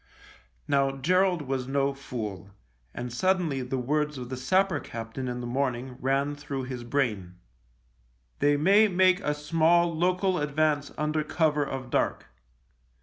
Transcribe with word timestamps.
Now 0.67 0.97
Gerald 0.97 1.43
was 1.43 1.67
no 1.67 1.93
fool, 1.93 2.49
and 2.91 3.13
suddenly 3.13 3.61
the 3.61 3.77
words 3.77 4.17
of 4.17 4.29
the 4.29 4.35
sapper 4.35 4.79
captain 4.79 5.27
in 5.27 5.41
the 5.41 5.45
morning 5.45 5.95
rang 5.99 6.33
through 6.35 6.63
his 6.63 6.83
brain." 6.83 7.35
They 8.39 8.57
may 8.57 8.87
make 8.87 9.19
a 9.19 9.35
small 9.35 9.95
local 9.95 10.39
advance 10.39 10.91
under 10.97 11.23
cover 11.23 11.63
of 11.63 11.91
dark." 11.91 12.25